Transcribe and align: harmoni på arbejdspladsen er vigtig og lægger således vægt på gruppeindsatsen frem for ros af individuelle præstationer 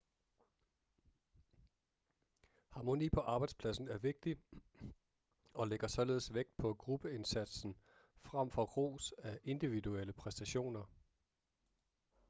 harmoni 2.69 3.09
på 3.09 3.19
arbejdspladsen 3.21 3.87
er 3.87 3.97
vigtig 3.97 4.37
og 5.53 5.67
lægger 5.67 5.87
således 5.87 6.33
vægt 6.33 6.57
på 6.57 6.73
gruppeindsatsen 6.73 7.75
frem 8.19 8.49
for 8.49 8.63
ros 8.65 9.11
af 9.17 9.39
individuelle 9.43 10.13
præstationer 10.13 10.85